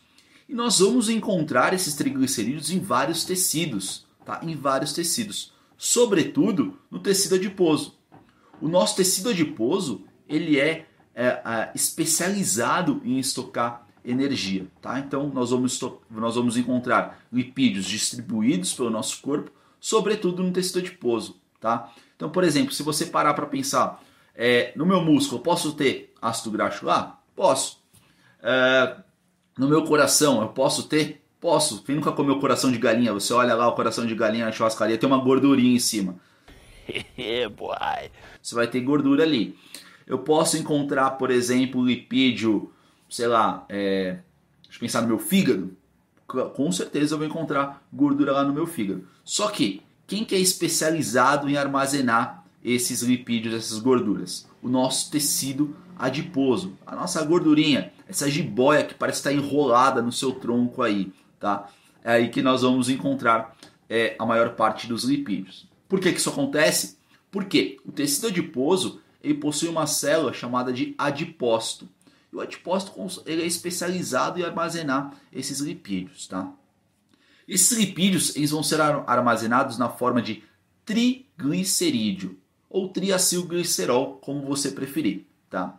E 0.48 0.54
nós 0.54 0.80
vamos 0.80 1.10
encontrar 1.10 1.74
esses 1.74 1.96
triglicerídeos 1.96 2.70
em 2.70 2.80
vários 2.80 3.24
tecidos, 3.24 4.06
tá? 4.28 4.42
Em 4.44 4.58
vários 4.58 4.92
tecidos, 4.92 5.54
sobretudo 5.78 6.78
no 6.92 7.00
tecido 7.00 7.36
adiposo. 7.36 7.98
O 8.62 8.68
nosso 8.68 8.98
tecido 8.98 9.30
adiposo, 9.30 10.04
ele 10.28 10.60
é, 10.60 10.86
é, 11.16 11.28
é 11.28 11.72
especializado 11.74 13.02
em 13.06 13.18
estocar 13.20 13.88
energia, 14.04 14.68
tá? 14.82 15.00
Então 15.00 15.30
nós 15.30 15.52
vamos, 15.52 15.80
nós 16.12 16.36
vamos 16.36 16.58
encontrar 16.58 17.26
lipídios 17.32 17.86
distribuídos 17.86 18.74
pelo 18.74 18.90
nosso 18.90 19.22
corpo, 19.22 19.50
sobretudo 19.80 20.44
no 20.44 20.52
tecido 20.52 20.80
adiposo, 20.80 21.40
tá? 21.62 21.94
Então, 22.18 22.30
por 22.30 22.44
exemplo, 22.44 22.74
se 22.74 22.84
você 22.84 23.06
parar 23.06 23.34
para 23.34 23.46
pensar, 23.46 24.04
é, 24.36 24.74
no 24.76 24.86
meu 24.86 25.00
músculo, 25.02 25.42
posso 25.42 25.72
ter 25.72 26.14
ácido 26.22 26.52
graxo 26.52 26.86
lá? 26.86 27.22
Posso. 27.34 27.82
É, 28.44 28.98
no 29.58 29.70
meu 29.70 29.86
coração, 29.86 30.42
eu 30.42 30.50
posso 30.50 30.84
ter? 30.84 31.24
Posso. 31.40 31.84
Quem 31.84 31.96
nunca 31.96 32.12
comeu 32.12 32.40
coração 32.40 32.72
de 32.72 32.78
galinha? 32.78 33.14
Você 33.14 33.32
olha 33.34 33.54
lá 33.54 33.68
o 33.68 33.74
coração 33.74 34.06
de 34.06 34.16
galinha 34.16 34.46
na 34.46 34.52
churrascaria, 34.52 34.98
tem 34.98 35.08
uma 35.08 35.20
gordurinha 35.24 35.76
em 35.76 35.80
cima. 35.80 36.16
Você 38.42 38.56
vai 38.56 38.68
ter 38.68 38.82
gordura 38.82 39.24
ali. 39.24 39.58
Eu 40.06 40.20
posso 40.20 40.58
encontrar, 40.58 41.12
por 41.12 41.30
exemplo, 41.30 41.86
lipídio, 41.86 42.72
sei 43.10 43.28
lá, 43.28 43.66
é, 43.68 44.20
deixa 44.64 44.78
eu 44.78 44.80
pensar 44.80 45.02
no 45.02 45.08
meu 45.08 45.20
fígado. 45.20 45.76
Com 46.26 46.72
certeza 46.72 47.14
eu 47.14 47.18
vou 47.18 47.28
encontrar 47.28 47.86
gordura 47.92 48.32
lá 48.32 48.44
no 48.44 48.54
meu 48.54 48.66
fígado. 48.66 49.08
Só 49.24 49.50
que, 49.50 49.82
quem 50.06 50.24
que 50.24 50.34
é 50.34 50.40
especializado 50.40 51.50
em 51.50 51.58
armazenar 51.58 52.46
esses 52.64 53.02
lipídios, 53.02 53.54
essas 53.54 53.80
gorduras? 53.80 54.48
O 54.62 54.70
nosso 54.70 55.12
tecido 55.12 55.76
adiposo, 55.98 56.78
a 56.86 56.96
nossa 56.96 57.24
gordurinha, 57.24 57.92
essa 58.08 58.30
jiboia 58.30 58.84
que 58.84 58.94
parece 58.94 59.20
estar 59.20 59.34
enrolada 59.34 60.02
no 60.02 60.12
seu 60.12 60.32
tronco 60.34 60.82
aí, 60.82 61.12
tá? 61.40 61.70
É 62.04 62.14
aí 62.14 62.30
que 62.30 62.42
nós 62.42 62.62
vamos 62.62 62.90
encontrar 62.90 63.56
é, 63.90 64.16
a 64.20 64.26
maior 64.26 64.56
parte 64.56 64.88
dos 64.88 65.04
lipídios. 65.04 65.68
Por 65.88 66.00
que, 66.00 66.12
que 66.12 66.20
isso 66.20 66.30
acontece? 66.30 66.98
Porque 67.32 67.80
o 67.86 67.92
tecido 67.92 68.28
adiposo 68.28 69.02
ele 69.24 69.36
possui 69.36 69.70
uma 69.70 69.88
célula 69.88 70.34
chamada 70.34 70.72
de 70.72 70.96
adipócito. 70.98 71.88
E 72.32 72.36
o 72.36 72.42
adipócito 72.42 72.94
ele 73.26 73.42
é 73.42 73.46
especializado 73.46 74.40
em 74.40 74.44
armazenar 74.44 75.14
esses 75.32 75.60
lipídios, 75.60 76.28
tá? 76.28 76.52
Esses 77.48 77.78
lipídios 77.78 78.36
eles 78.36 78.52
vão 78.52 78.62
ser 78.62 78.82
armazenados 78.82 79.78
na 79.78 79.90
forma 79.90 80.22
de 80.22 80.44
triglicerídeo 80.86 82.38
ou 82.70 82.90
triacilglicerol, 82.90 84.18
como 84.18 84.46
você 84.46 84.72
preferir, 84.72 85.26
tá? 85.50 85.78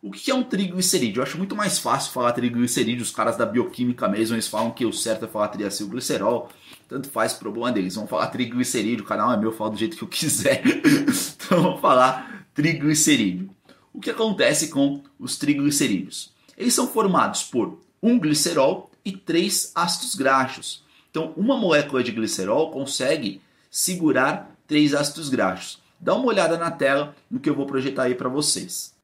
O 0.00 0.12
que 0.12 0.30
é 0.30 0.34
um 0.34 0.44
triglicerídeo? 0.44 1.18
Eu 1.18 1.24
acho 1.24 1.36
muito 1.36 1.56
mais 1.56 1.78
fácil 1.78 2.12
falar 2.12 2.32
triglicerídeo, 2.32 3.02
os 3.02 3.10
caras 3.10 3.36
da 3.36 3.44
bioquímica 3.44 4.08
mesmo, 4.08 4.36
eles 4.36 4.46
falam 4.46 4.70
que 4.70 4.86
o 4.86 4.92
certo 4.92 5.24
é 5.24 5.28
falar 5.28 5.48
triacilglicerol, 5.48 6.48
tanto 6.88 7.10
faz 7.10 7.32
problema 7.32 7.72
deles, 7.72 7.96
vão 7.96 8.06
falar 8.06 8.28
triglicerídeo, 8.28 9.04
o 9.04 9.08
canal 9.08 9.32
é 9.32 9.36
meu, 9.36 9.50
eu 9.50 9.56
falo 9.56 9.70
do 9.70 9.76
jeito 9.76 9.96
que 9.96 10.04
eu 10.04 10.08
quiser, 10.08 10.62
então 11.44 11.62
vamos 11.62 11.80
falar 11.80 12.46
triglicerídeo. 12.54 13.50
O 13.92 14.00
que 14.00 14.10
acontece 14.10 14.68
com 14.68 15.02
os 15.18 15.36
triglicerídeos? 15.36 16.32
Eles 16.56 16.74
são 16.74 16.86
formados 16.86 17.42
por 17.42 17.80
um 18.00 18.18
glicerol 18.18 18.90
e 19.04 19.10
três 19.10 19.72
ácidos 19.74 20.14
graxos. 20.14 20.84
Então, 21.10 21.32
uma 21.36 21.56
molécula 21.56 22.04
de 22.04 22.12
glicerol 22.12 22.70
consegue 22.70 23.40
segurar 23.70 24.56
três 24.66 24.94
ácidos 24.94 25.28
graxos. 25.28 25.82
Dá 25.98 26.14
uma 26.14 26.26
olhada 26.26 26.56
na 26.56 26.70
tela 26.70 27.16
no 27.28 27.40
que 27.40 27.50
eu 27.50 27.54
vou 27.54 27.66
projetar 27.66 28.04
aí 28.04 28.14
para 28.14 28.28
vocês. 28.28 28.96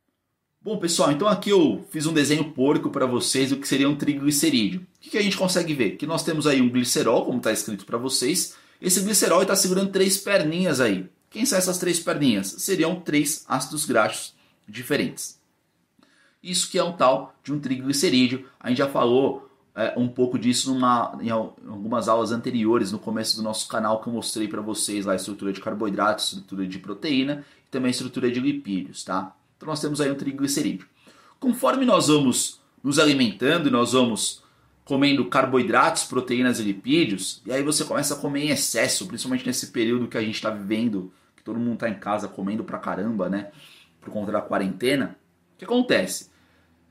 Bom, 0.65 0.79
pessoal, 0.79 1.13
então 1.13 1.29
aqui 1.29 1.51
eu 1.51 1.87
fiz 1.91 2.07
um 2.07 2.13
desenho 2.15 2.53
porco 2.53 2.89
para 2.89 3.05
vocês 3.05 3.51
do 3.51 3.59
que 3.59 3.69
seria 3.69 3.87
um 3.87 3.95
triglicerídeo. 3.95 4.81
O 4.81 4.85
que, 4.99 5.11
que 5.11 5.19
a 5.19 5.23
gente 5.23 5.37
consegue 5.37 5.75
ver? 5.75 5.99
Que 5.99 6.07
nós 6.07 6.25
temos 6.25 6.47
aí 6.47 6.63
um 6.63 6.71
glicerol, 6.71 7.27
como 7.27 7.37
está 7.37 7.53
escrito 7.53 7.85
para 7.85 7.99
vocês. 7.99 8.57
Esse 8.81 9.01
glicerol 9.01 9.43
está 9.43 9.55
segurando 9.55 9.93
três 9.93 10.17
perninhas 10.17 10.81
aí. 10.81 11.07
Quem 11.29 11.45
são 11.45 11.59
essas 11.59 11.77
três 11.77 12.01
perninhas? 12.01 12.47
Seriam 12.47 12.99
três 12.99 13.45
ácidos 13.47 13.85
graxos 13.85 14.35
diferentes. 14.67 15.39
Isso 16.43 16.71
que 16.71 16.79
é 16.79 16.83
um 16.83 16.97
tal 16.97 17.35
de 17.45 17.53
um 17.53 17.61
triglicerídeo. 17.61 18.47
A 18.59 18.71
gente 18.71 18.79
já 18.79 18.89
falou 18.89 19.47
é, 19.75 19.93
um 19.99 20.09
pouco 20.09 20.39
disso 20.39 20.73
numa, 20.73 21.19
em 21.21 21.29
algumas 21.29 22.09
aulas 22.09 22.33
anteriores, 22.33 22.91
no 22.91 22.99
começo 22.99 23.37
do 23.37 23.43
nosso 23.43 23.69
canal, 23.69 24.01
que 24.01 24.09
eu 24.09 24.15
mostrei 24.15 24.49
para 24.49 24.63
vocês 24.63 25.05
lá 25.05 25.13
a 25.13 25.17
estrutura 25.17 25.53
de 25.53 25.61
carboidratos, 25.61 26.25
estrutura 26.25 26.67
de 26.67 26.79
proteína 26.79 27.45
e 27.67 27.71
também 27.71 27.89
a 27.89 27.91
estrutura 27.91 28.31
de 28.31 28.41
lipídios, 28.41 29.05
tá? 29.05 29.37
Então 29.65 29.73
nós 29.73 29.81
temos 29.81 29.99
aí 29.99 30.11
um 30.11 30.15
triglicerídeo. 30.15 30.87
Conforme 31.41 31.87
nós 31.87 32.09
vamos 32.09 32.61
nos 32.83 32.99
alimentando 32.99 33.71
nós 33.71 33.93
vamos 33.95 34.43
comendo 34.85 35.25
carboidratos, 35.25 36.05
proteínas 36.05 36.61
e 36.61 36.63
lipídios, 36.63 37.41
e 37.47 37.51
aí 37.51 37.63
você 37.63 37.83
começa 37.83 38.13
a 38.13 38.19
comer 38.19 38.45
em 38.45 38.51
excesso, 38.51 39.07
principalmente 39.07 39.47
nesse 39.47 39.69
período 39.69 40.07
que 40.07 40.19
a 40.19 40.21
gente 40.21 40.35
está 40.35 40.51
vivendo, 40.51 41.11
que 41.35 41.43
todo 41.43 41.59
mundo 41.59 41.75
está 41.75 41.89
em 41.89 41.95
casa 41.95 42.29
comendo 42.29 42.63
pra 42.63 42.79
caramba, 42.79 43.31
né? 43.31 43.51
Por 44.03 44.11
conta 44.11 44.31
da 44.31 44.43
quarentena. 44.43 45.17
O 45.55 45.59
que 45.59 45.65
acontece? 45.65 46.29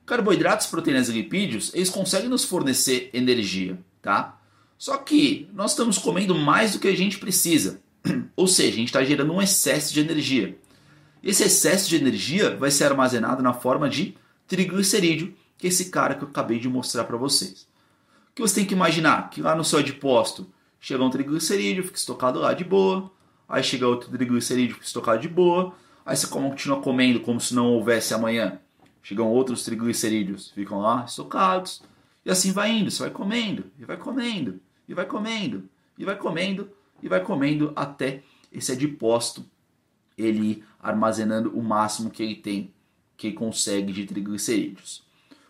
Carboidratos, 0.04 0.66
proteínas 0.66 1.10
e 1.10 1.12
lipídios, 1.12 1.72
eles 1.76 1.92
conseguem 1.92 2.28
nos 2.28 2.44
fornecer 2.44 3.12
energia, 3.14 3.78
tá? 4.02 4.42
Só 4.80 4.98
que 4.98 5.48
nós 5.54 5.72
estamos 5.72 6.00
comendo 6.00 6.34
mais 6.34 6.74
do 6.74 6.80
que 6.80 6.88
a 6.88 6.98
gente 6.98 7.20
precisa. 7.20 7.80
Ou 8.36 8.48
seja, 8.48 8.70
a 8.70 8.78
gente 8.78 8.88
está 8.88 9.04
gerando 9.04 9.32
um 9.32 9.42
excesso 9.42 9.94
de 9.94 10.00
energia. 10.00 10.58
Esse 11.24 11.44
excesso 11.44 11.88
de 11.88 11.96
energia 11.96 12.54
vai 12.58 12.70
ser 12.70 12.84
armazenado 12.84 13.42
na 13.42 13.54
forma 13.54 13.90
de 13.90 14.14
triglicerídeo, 14.46 15.34
que 15.58 15.68
é 15.68 15.70
esse 15.70 15.90
cara 15.90 16.16
que 16.16 16.24
eu 16.26 16.28
acabei 16.28 16.60
de 16.60 16.68
mostrar 16.68 17.06
para 17.06 17.16
vocês. 17.16 17.66
O 18.32 18.36
que 18.36 18.42
você 18.42 18.56
tem 18.56 18.66
que 18.66 18.74
imaginar? 18.74 19.30
Que 19.30 19.42
lá 19.42 19.56
no 19.56 19.64
seu 19.64 19.80
adipócito 19.80 20.46
chega 20.82 21.02
um 21.02 21.10
triglicerídeo, 21.10 21.86
fica 21.86 21.98
estocado 21.98 22.40
lá 22.40 22.54
de 22.54 22.66
boa, 22.66 23.10
aí 23.48 23.64
chega 23.64 23.88
outro 23.88 24.10
triglicerídeo, 24.10 24.74
fica 24.74 24.86
estocado 24.86 25.22
de 25.22 25.30
boa, 25.30 25.74
aí 26.06 26.18
você 26.18 26.28
continua 26.28 26.82
comendo 26.82 27.22
como 27.22 27.40
se 27.40 27.56
não 27.56 27.68
houvesse 27.68 28.14
amanhã. 28.14 28.60
Chegam 29.02 29.30
outros 29.30 29.64
triglicerídeos, 29.64 30.52
ficam 30.52 30.82
lá 30.82 31.06
estocados, 31.08 31.82
e 32.26 32.32
assim 32.32 32.52
vai 32.52 32.70
indo, 32.72 32.92
você 32.92 33.04
vai 33.04 33.12
comendo, 33.12 33.66
e 33.80 33.86
vai 33.86 33.96
comendo, 33.96 34.60
e 34.90 34.94
vai 34.94 35.06
comendo, 35.06 35.70
e 35.98 36.04
vai 36.04 36.18
comendo, 36.18 36.70
e 37.02 37.08
vai 37.08 37.22
comendo 37.22 37.72
até 37.78 38.24
esse 38.52 38.74
adipócito 38.74 39.46
ele 40.18 40.64
armazenando 40.80 41.50
o 41.58 41.64
máximo 41.64 42.10
que 42.10 42.24
ele 42.24 42.36
tem, 42.36 42.74
que 43.18 43.28
ele 43.28 43.36
consegue 43.36 43.92
de 43.92 44.06
triglicerídeos. 44.06 45.04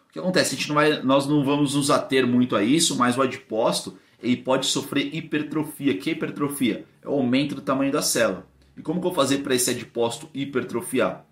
O 0.10 0.13
que 0.13 0.20
acontece? 0.20 0.53
A 0.53 0.58
gente 0.58 0.67
não 0.67 0.75
vai, 0.75 1.01
nós 1.01 1.27
não 1.27 1.43
vamos 1.43 1.74
nos 1.75 1.89
ater 1.89 2.27
muito 2.27 2.55
a 2.55 2.63
isso, 2.63 2.98
mas 2.98 3.17
o 3.17 3.22
adipócito 3.22 3.98
ele 4.22 4.38
pode 4.38 4.67
sofrer 4.67 5.13
hipertrofia. 5.13 5.98
Que 5.98 6.12
hipertrofia? 6.12 6.86
É 7.01 7.08
o 7.08 7.13
aumento 7.13 7.55
do 7.55 7.62
tamanho 7.62 7.91
da 7.91 8.01
célula. 8.01 8.48
E 8.77 8.82
como 8.82 9.00
que 9.00 9.08
eu 9.08 9.12
vou 9.12 9.15
fazer 9.15 9.39
para 9.39 9.53
esse 9.53 9.70
adipócito 9.70 10.29
hipertrofiar? 10.34 11.25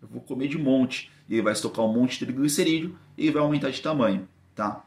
Eu 0.00 0.08
vou 0.08 0.20
comer 0.20 0.48
de 0.48 0.58
monte, 0.58 1.10
e 1.28 1.34
ele 1.34 1.42
vai 1.42 1.52
estocar 1.52 1.84
um 1.84 1.92
monte 1.92 2.18
de 2.18 2.26
triglicerídeo 2.26 2.96
e 3.16 3.30
vai 3.30 3.42
aumentar 3.42 3.70
de 3.70 3.80
tamanho, 3.80 4.26
tá? 4.54 4.84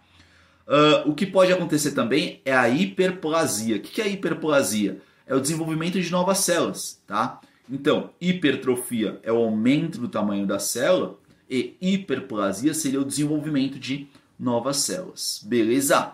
Uh, 0.68 1.10
o 1.10 1.15
que 1.15 1.25
pode 1.25 1.54
acontecer 1.54 1.92
também 1.92 2.42
é 2.44 2.54
a 2.54 2.68
hiperplasia. 2.68 3.77
O 3.77 3.80
que 3.80 4.01
é 4.01 4.06
a 4.06 4.08
hiperplasia? 4.08 5.00
É 5.27 5.36
o 5.36 5.39
desenvolvimento 5.39 6.01
de 6.01 6.12
novas 6.12 6.39
células, 6.39 7.01
tá? 7.06 7.39
Então, 7.69 8.12
hipertrofia 8.22 9.19
é 9.24 9.31
o 9.31 9.38
aumento 9.38 10.00
do 10.00 10.07
tamanho 10.07 10.45
da 10.45 10.60
célula 10.60 11.17
e 11.50 11.75
hiperplasia 11.81 12.74
seria 12.74 13.01
o 13.01 13.05
desenvolvimento 13.05 13.79
de 13.79 14.07
novas 14.39 14.77
células. 14.77 15.41
Beleza? 15.43 16.13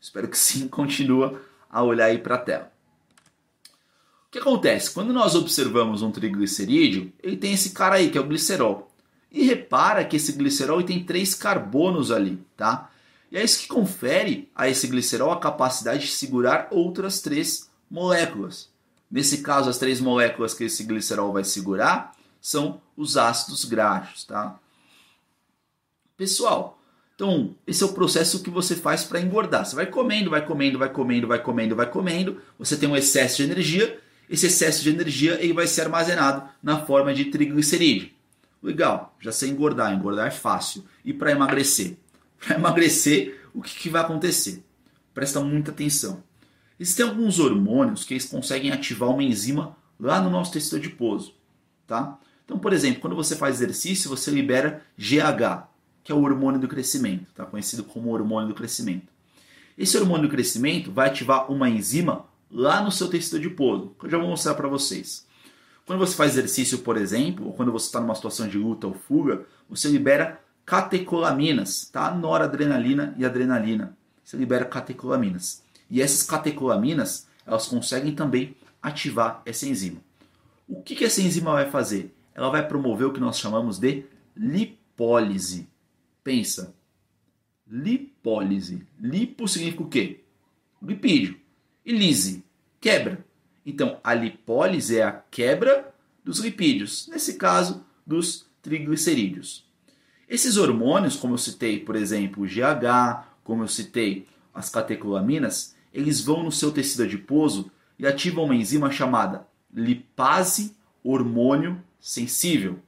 Espero 0.00 0.28
que 0.28 0.38
sim, 0.38 0.66
continua 0.68 1.40
a 1.70 1.82
olhar 1.82 2.06
aí 2.06 2.18
para 2.18 2.36
a 2.36 2.38
tela. 2.38 2.72
O 4.28 4.32
que 4.32 4.38
acontece? 4.38 4.90
Quando 4.90 5.12
nós 5.12 5.34
observamos 5.34 6.02
um 6.02 6.10
triglicerídeo, 6.10 7.12
ele 7.22 7.36
tem 7.36 7.52
esse 7.52 7.70
cara 7.70 7.96
aí, 7.96 8.10
que 8.10 8.16
é 8.16 8.20
o 8.20 8.26
glicerol. 8.26 8.90
E 9.30 9.44
repara 9.44 10.04
que 10.04 10.16
esse 10.16 10.32
glicerol 10.32 10.82
tem 10.82 11.04
três 11.04 11.34
carbonos 11.34 12.10
ali, 12.10 12.38
tá? 12.56 12.90
E 13.30 13.36
é 13.36 13.44
isso 13.44 13.60
que 13.60 13.68
confere 13.68 14.50
a 14.54 14.68
esse 14.68 14.86
glicerol 14.86 15.32
a 15.32 15.40
capacidade 15.40 16.02
de 16.02 16.12
segurar 16.12 16.68
outras 16.70 17.20
três 17.20 17.70
moléculas. 17.90 18.71
Nesse 19.12 19.42
caso, 19.42 19.68
as 19.68 19.76
três 19.76 20.00
moléculas 20.00 20.54
que 20.54 20.64
esse 20.64 20.84
glicerol 20.84 21.34
vai 21.34 21.44
segurar 21.44 22.16
são 22.40 22.80
os 22.96 23.18
ácidos 23.18 23.66
graxos, 23.66 24.24
tá? 24.24 24.58
Pessoal, 26.16 26.80
então 27.14 27.54
esse 27.66 27.82
é 27.82 27.86
o 27.86 27.92
processo 27.92 28.42
que 28.42 28.48
você 28.48 28.74
faz 28.74 29.04
para 29.04 29.20
engordar. 29.20 29.66
Você 29.66 29.76
vai 29.76 29.84
comendo, 29.84 30.30
vai 30.30 30.44
comendo, 30.44 30.78
vai 30.78 30.88
comendo, 30.88 31.28
vai 31.28 31.38
comendo, 31.38 31.76
vai 31.76 31.90
comendo. 31.90 32.40
Você 32.58 32.74
tem 32.74 32.88
um 32.88 32.96
excesso 32.96 33.36
de 33.36 33.42
energia. 33.42 34.00
Esse 34.30 34.46
excesso 34.46 34.82
de 34.82 34.88
energia 34.88 35.34
ele 35.42 35.52
vai 35.52 35.66
ser 35.66 35.82
armazenado 35.82 36.48
na 36.62 36.80
forma 36.86 37.12
de 37.12 37.26
triglicerídeo. 37.26 38.10
Legal, 38.62 39.14
já 39.20 39.30
sei 39.30 39.50
engordar. 39.50 39.92
Engordar 39.92 40.28
é 40.28 40.30
fácil. 40.30 40.84
E 41.04 41.12
para 41.12 41.32
emagrecer? 41.32 41.96
Para 42.40 42.56
emagrecer, 42.58 43.42
o 43.52 43.60
que, 43.60 43.74
que 43.78 43.90
vai 43.90 44.00
acontecer? 44.00 44.64
Presta 45.12 45.38
muita 45.40 45.70
atenção. 45.70 46.22
Existem 46.82 47.06
alguns 47.06 47.38
hormônios 47.38 48.02
que 48.02 48.12
eles 48.12 48.24
conseguem 48.24 48.72
ativar 48.72 49.08
uma 49.08 49.22
enzima 49.22 49.76
lá 50.00 50.20
no 50.20 50.28
nosso 50.28 50.50
tecido 50.50 50.78
adiposo, 50.78 51.32
tá? 51.86 52.18
Então, 52.44 52.58
por 52.58 52.72
exemplo, 52.72 53.00
quando 53.00 53.14
você 53.14 53.36
faz 53.36 53.54
exercício, 53.54 54.10
você 54.10 54.32
libera 54.32 54.82
GH, 54.98 55.68
que 56.02 56.10
é 56.10 56.14
o 56.14 56.20
hormônio 56.20 56.60
do 56.60 56.66
crescimento, 56.66 57.28
tá? 57.36 57.46
Conhecido 57.46 57.84
como 57.84 58.10
hormônio 58.12 58.48
do 58.48 58.54
crescimento. 58.56 59.06
Esse 59.78 59.96
hormônio 59.96 60.26
do 60.26 60.32
crescimento 60.32 60.90
vai 60.90 61.08
ativar 61.08 61.52
uma 61.52 61.70
enzima 61.70 62.24
lá 62.50 62.82
no 62.82 62.90
seu 62.90 63.06
tecido 63.06 63.36
adiposo, 63.36 63.94
que 64.00 64.06
eu 64.06 64.10
já 64.10 64.18
vou 64.18 64.26
mostrar 64.26 64.54
para 64.54 64.66
vocês. 64.66 65.24
Quando 65.86 66.00
você 66.00 66.16
faz 66.16 66.32
exercício, 66.32 66.78
por 66.78 66.96
exemplo, 66.96 67.46
ou 67.46 67.52
quando 67.52 67.70
você 67.70 67.86
está 67.86 68.00
numa 68.00 68.16
situação 68.16 68.48
de 68.48 68.58
luta 68.58 68.88
ou 68.88 68.94
fuga, 68.94 69.46
você 69.70 69.88
libera 69.88 70.40
catecolaminas, 70.66 71.88
tá? 71.92 72.12
Noradrenalina 72.12 73.14
e 73.16 73.24
adrenalina. 73.24 73.96
Você 74.24 74.36
libera 74.36 74.64
catecolaminas. 74.64 75.61
E 75.92 76.00
essas 76.00 76.22
catecolaminas, 76.22 77.28
elas 77.44 77.66
conseguem 77.66 78.14
também 78.14 78.56
ativar 78.80 79.42
essa 79.44 79.68
enzima. 79.68 80.00
O 80.66 80.80
que, 80.82 80.96
que 80.96 81.04
essa 81.04 81.20
enzima 81.20 81.52
vai 81.52 81.70
fazer? 81.70 82.14
Ela 82.34 82.48
vai 82.48 82.66
promover 82.66 83.08
o 83.08 83.12
que 83.12 83.20
nós 83.20 83.38
chamamos 83.38 83.78
de 83.78 84.06
lipólise. 84.34 85.68
Pensa. 86.24 86.74
Lipólise. 87.70 88.86
Lipo 88.98 89.46
significa 89.46 89.82
o 89.82 89.88
quê? 89.88 90.20
Lipídio. 90.80 91.38
E 91.84 91.92
lise, 91.92 92.42
quebra. 92.80 93.22
Então, 93.66 94.00
a 94.02 94.14
lipólise 94.14 94.96
é 94.96 95.02
a 95.02 95.12
quebra 95.12 95.92
dos 96.24 96.38
lipídios, 96.38 97.06
nesse 97.08 97.34
caso, 97.34 97.84
dos 98.06 98.46
triglicerídeos. 98.62 99.66
Esses 100.26 100.56
hormônios, 100.56 101.16
como 101.16 101.34
eu 101.34 101.38
citei, 101.38 101.80
por 101.80 101.96
exemplo, 101.96 102.44
o 102.44 102.46
GH, 102.46 103.26
como 103.44 103.62
eu 103.62 103.68
citei 103.68 104.26
as 104.54 104.70
catecolaminas, 104.70 105.71
eles 105.92 106.20
vão 106.20 106.42
no 106.42 106.52
seu 106.52 106.70
tecido 106.70 107.04
adiposo 107.04 107.70
e 107.98 108.06
ativam 108.06 108.44
uma 108.44 108.54
enzima 108.54 108.90
chamada 108.90 109.46
lipase 109.72 110.76
hormônio 111.02 111.82
sensível. 112.00 112.78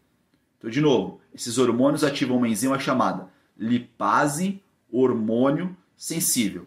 Então, 0.58 0.70
de 0.70 0.80
novo, 0.80 1.20
esses 1.34 1.58
hormônios 1.58 2.04
ativam 2.04 2.36
uma 2.36 2.48
enzima 2.48 2.78
chamada 2.78 3.28
lipase 3.56 4.62
hormônio 4.90 5.76
sensível. 5.96 6.66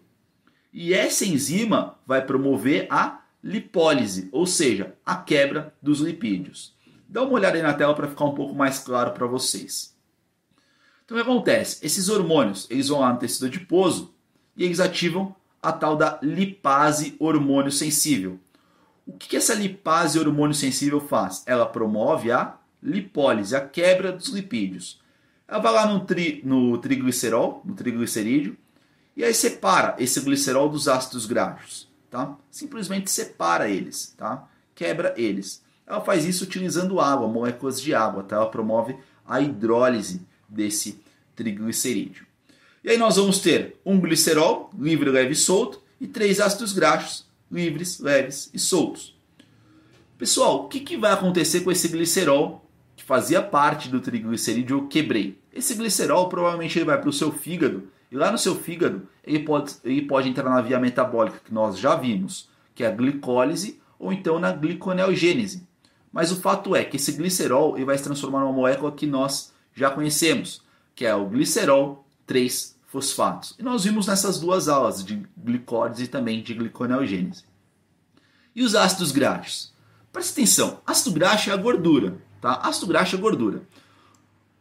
E 0.71 0.93
essa 0.93 1.25
enzima 1.25 1.97
vai 2.05 2.25
promover 2.25 2.87
a 2.89 3.21
lipólise, 3.43 4.29
ou 4.31 4.45
seja, 4.45 4.95
a 5.05 5.15
quebra 5.15 5.73
dos 5.81 5.99
lipídios. 5.99 6.75
Dá 7.07 7.23
uma 7.23 7.33
olhada 7.33 7.55
aí 7.55 7.63
na 7.63 7.73
tela 7.73 7.95
para 7.95 8.07
ficar 8.07 8.25
um 8.25 8.35
pouco 8.35 8.53
mais 8.53 8.79
claro 8.79 9.11
para 9.11 9.25
vocês. 9.25 9.95
Então 11.05 11.17
o 11.17 11.21
que 11.23 11.29
acontece? 11.29 11.85
Esses 11.85 12.09
hormônios, 12.09 12.67
eles 12.69 12.89
vão 12.89 12.99
lá 12.99 13.13
no 13.13 13.19
tecido 13.19 13.45
adiposo 13.45 14.13
e 14.57 14.65
eles 14.65 14.79
ativam 14.79 15.33
a 15.67 15.71
tal 15.73 15.97
da 15.97 16.17
lipase 16.21 17.17
hormônio 17.19 17.73
sensível. 17.73 18.39
O 19.05 19.11
que 19.11 19.35
essa 19.35 19.53
lipase 19.53 20.17
hormônio 20.17 20.55
sensível 20.55 21.01
faz? 21.01 21.43
Ela 21.45 21.65
promove 21.65 22.31
a 22.31 22.55
lipólise, 22.81 23.53
a 23.53 23.59
quebra 23.59 24.13
dos 24.13 24.29
lipídios. 24.29 25.01
Ela 25.45 25.59
vai 25.59 25.73
lá 25.73 25.85
no, 25.85 26.05
tri, 26.05 26.41
no 26.45 26.77
triglicerol, 26.77 27.61
no 27.65 27.73
triglicerídeo, 27.73 28.55
e 29.13 29.25
aí 29.25 29.33
separa 29.33 29.93
esse 29.99 30.21
glicerol 30.21 30.69
dos 30.69 30.87
ácidos 30.87 31.25
graxos. 31.25 31.89
Tá? 32.09 32.37
Simplesmente 32.49 33.11
separa 33.11 33.67
eles, 33.67 34.13
tá? 34.17 34.47
quebra 34.73 35.13
eles. 35.17 35.61
Ela 35.85 35.99
faz 35.99 36.23
isso 36.23 36.45
utilizando 36.45 37.01
água, 37.01 37.27
moléculas 37.27 37.81
de 37.81 37.93
água. 37.93 38.23
Tá? 38.23 38.37
Ela 38.37 38.49
promove 38.49 38.95
a 39.25 39.41
hidrólise 39.41 40.21
desse 40.47 41.01
triglicerídeo. 41.35 42.26
E 42.87 42.91
aí 42.91 42.97
nós 42.97 43.17
vamos 43.17 43.39
ter 43.39 43.75
um 43.85 43.99
glicerol, 43.99 44.69
livre, 44.79 45.09
leve 45.09 45.33
e 45.33 45.35
solto, 45.35 45.83
e 45.99 46.07
três 46.07 46.39
ácidos 46.39 46.71
graxos, 46.71 47.25
livres, 47.51 47.99
leves 47.99 48.49
e 48.53 48.57
soltos. 48.57 49.13
Pessoal, 50.17 50.63
o 50.63 50.67
que, 50.69 50.79
que 50.79 50.95
vai 50.95 51.11
acontecer 51.11 51.65
com 51.65 51.69
esse 51.69 51.89
glicerol 51.89 52.65
que 52.95 53.03
fazia 53.03 53.41
parte 53.41 53.89
do 53.89 53.99
triglicerídeo 53.99 54.77
eu 54.77 54.87
quebrei? 54.87 55.37
Esse 55.53 55.75
glicerol 55.75 56.29
provavelmente 56.29 56.79
ele 56.79 56.85
vai 56.85 56.97
para 56.97 57.09
o 57.09 57.11
seu 57.11 57.29
fígado, 57.29 57.89
e 58.09 58.15
lá 58.15 58.31
no 58.31 58.37
seu 58.37 58.55
fígado 58.55 59.05
ele 59.21 59.39
pode, 59.39 59.73
ele 59.83 60.03
pode 60.03 60.29
entrar 60.29 60.49
na 60.49 60.61
via 60.61 60.79
metabólica 60.79 61.41
que 61.43 61.53
nós 61.53 61.77
já 61.77 61.93
vimos, 61.93 62.49
que 62.73 62.85
é 62.85 62.87
a 62.87 62.91
glicólise, 62.91 63.81
ou 63.99 64.13
então 64.13 64.39
na 64.39 64.53
gliconeogênese. 64.53 65.67
Mas 66.09 66.31
o 66.31 66.37
fato 66.37 66.73
é 66.73 66.85
que 66.85 66.95
esse 66.95 67.11
glicerol 67.11 67.75
ele 67.75 67.83
vai 67.83 67.97
se 67.97 68.05
transformar 68.05 68.39
numa 68.39 68.53
molécula 68.53 68.93
que 68.93 69.05
nós 69.05 69.53
já 69.75 69.89
conhecemos, 69.89 70.63
que 70.95 71.05
é 71.05 71.13
o 71.13 71.25
glicerol 71.25 72.07
3 72.25 72.76
fosfatos. 72.87 73.53
E 73.59 73.63
nós 73.63 73.83
vimos 73.83 74.07
nessas 74.07 74.39
duas 74.39 74.67
aulas 74.67 75.03
de 75.03 75.21
glicólise 75.37 76.05
e 76.05 76.07
também 76.07 76.41
de 76.41 76.53
gliconeogênese. 76.53 77.43
E 78.55 78.63
os 78.63 78.73
ácidos 78.73 79.11
graxos? 79.11 79.73
Presta 80.11 80.31
atenção, 80.31 80.81
ácido 80.85 81.11
graxo 81.11 81.51
é 81.51 81.53
a 81.53 81.57
gordura, 81.57 82.17
tá? 82.41 82.61
Ácido 82.63 82.87
graxo 82.87 83.15
é 83.15 83.19
gordura. 83.19 83.61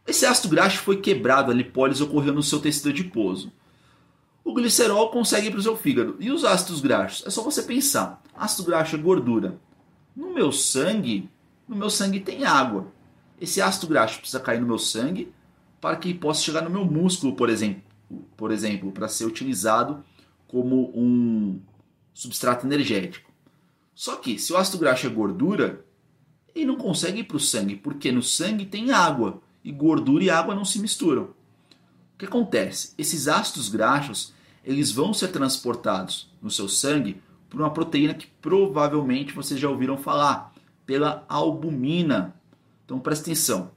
Esse 0.05 0.25
ácido 0.25 0.49
graxo 0.49 0.79
foi 0.79 0.97
quebrado, 0.97 1.51
a 1.51 1.55
lipólise 1.55 2.03
ocorreu 2.03 2.33
no 2.33 2.43
seu 2.43 2.59
tecido 2.59 2.89
adiposo. 2.89 3.51
O 4.43 4.53
glicerol 4.53 5.09
consegue 5.09 5.47
ir 5.47 5.51
para 5.51 5.59
o 5.59 5.63
seu 5.63 5.75
fígado. 5.75 6.15
E 6.19 6.31
os 6.31 6.45
ácidos 6.45 6.79
graxos? 6.79 7.25
É 7.25 7.29
só 7.29 7.41
você 7.41 7.63
pensar. 7.63 8.21
Ácido 8.33 8.63
graxo 8.63 8.95
é 8.95 8.99
gordura. 8.99 9.59
No 10.15 10.33
meu 10.33 10.53
sangue, 10.53 11.29
no 11.67 11.75
meu 11.75 11.89
sangue 11.89 12.21
tem 12.21 12.45
água. 12.45 12.87
Esse 13.41 13.61
ácido 13.61 13.87
graxo 13.87 14.19
precisa 14.19 14.39
cair 14.39 14.61
no 14.61 14.67
meu 14.67 14.79
sangue 14.79 15.33
para 15.81 15.97
que 15.97 16.13
possa 16.13 16.41
chegar 16.41 16.61
no 16.61 16.69
meu 16.69 16.85
músculo, 16.85 17.35
por 17.35 17.49
exemplo 17.49 17.86
por 18.35 18.51
exemplo, 18.51 18.91
para 18.91 19.07
ser 19.07 19.25
utilizado 19.25 20.03
como 20.47 20.91
um 20.95 21.59
substrato 22.13 22.65
energético. 22.65 23.31
Só 23.93 24.15
que 24.15 24.39
se 24.39 24.53
o 24.53 24.57
ácido 24.57 24.77
graxo 24.77 25.07
é 25.07 25.09
gordura, 25.09 25.85
ele 26.53 26.65
não 26.65 26.75
consegue 26.75 27.19
ir 27.19 27.23
para 27.23 27.37
o 27.37 27.39
sangue, 27.39 27.75
porque 27.75 28.11
no 28.11 28.23
sangue 28.23 28.65
tem 28.65 28.91
água 28.91 29.41
e 29.63 29.71
gordura 29.71 30.23
e 30.23 30.29
água 30.29 30.55
não 30.55 30.65
se 30.65 30.79
misturam. 30.79 31.23
O 31.23 32.17
que 32.17 32.25
acontece? 32.25 32.93
Esses 32.97 33.27
ácidos 33.27 33.69
graxos 33.69 34.33
eles 34.63 34.91
vão 34.91 35.13
ser 35.13 35.29
transportados 35.29 36.29
no 36.41 36.51
seu 36.51 36.67
sangue 36.67 37.21
por 37.49 37.61
uma 37.61 37.71
proteína 37.71 38.13
que 38.13 38.27
provavelmente 38.41 39.33
vocês 39.33 39.59
já 39.59 39.69
ouviram 39.69 39.97
falar, 39.97 40.53
pela 40.85 41.25
albumina. 41.29 42.35
Então 42.83 42.99
presta 42.99 43.23
atenção. 43.23 43.71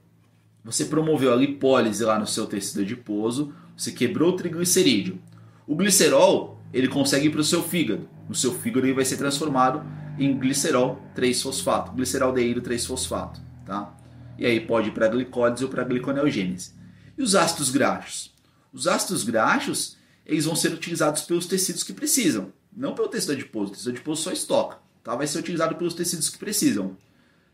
Você 0.63 0.85
promoveu 0.85 1.31
a 1.31 1.35
lipólise 1.35 2.03
lá 2.03 2.19
no 2.19 2.27
seu 2.27 2.45
tecido 2.45 2.81
adiposo, 2.81 3.53
você 3.81 3.91
quebrou 3.91 4.29
o 4.29 4.35
triglicerídeo. 4.35 5.19
O 5.65 5.75
glicerol 5.75 6.61
ele 6.71 6.87
consegue 6.87 7.27
ir 7.27 7.31
para 7.31 7.41
o 7.41 7.43
seu 7.43 7.63
fígado. 7.63 8.07
No 8.29 8.35
seu 8.35 8.53
fígado 8.53 8.85
ele 8.85 8.93
vai 8.93 9.03
ser 9.03 9.17
transformado 9.17 9.83
em 10.19 10.37
glicerol 10.37 11.01
3-fosfato, 11.15 11.91
gliceraldeído 11.93 12.61
3-fosfato, 12.61 13.41
tá? 13.65 13.97
E 14.37 14.45
aí 14.45 14.59
pode 14.59 14.89
ir 14.89 14.91
para 14.91 15.07
glicólise 15.07 15.63
ou 15.63 15.69
para 15.71 15.83
gliconeogênese. 15.83 16.75
E 17.17 17.23
os 17.23 17.33
ácidos 17.33 17.71
graxos? 17.71 18.31
Os 18.71 18.85
ácidos 18.85 19.23
graxos 19.23 19.97
eles 20.27 20.45
vão 20.45 20.55
ser 20.55 20.71
utilizados 20.71 21.23
pelos 21.23 21.47
tecidos 21.47 21.81
que 21.81 21.91
precisam, 21.91 22.53
não 22.71 22.93
pelo 22.93 23.07
tecido 23.07 23.33
adiposo. 23.33 23.71
O 23.71 23.73
tecido 23.73 23.89
adiposo 23.89 24.21
só 24.21 24.31
estoca, 24.31 24.77
tá? 25.03 25.15
Vai 25.15 25.25
ser 25.25 25.39
utilizado 25.39 25.73
pelos 25.73 25.95
tecidos 25.95 26.29
que 26.29 26.37
precisam. 26.37 26.95